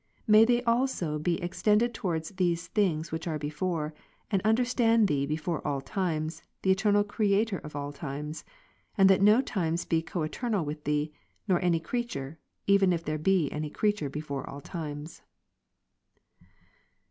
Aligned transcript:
May 0.25 0.45
they 0.45 0.63
also 0.63 1.19
be 1.19 1.39
extended 1.43 1.91
i^'iil 1.91 1.93
3, 1.93 1.93
towards 1.93 2.29
those 2.29 2.67
things 2.69 3.11
ivhich 3.11 3.27
are 3.27 3.37
before; 3.37 3.93
and 4.31 4.41
understand 4.43 5.07
Thee 5.07 5.27
before 5.27 5.61
all 5.61 5.79
times, 5.79 6.41
the 6.63 6.71
eternal 6.71 7.03
Creator 7.03 7.59
of 7.59 7.75
all 7.75 7.93
times, 7.93 8.43
and 8.97 9.07
that 9.11 9.21
no 9.21 9.41
times 9.43 9.85
be 9.85 10.01
coeternal 10.01 10.65
with 10.65 10.85
Thee, 10.85 11.13
nor 11.47 11.63
any 11.63 11.79
creature, 11.79 12.39
even 12.65 12.91
if 12.91 13.03
there 13.03 13.19
be 13.19 13.51
any 13.51 13.69
creature 13.69 14.09
before 14.09 14.49
all 14.49 14.59
times. 14.59 15.21